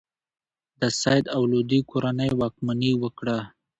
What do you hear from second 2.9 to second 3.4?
وکړه.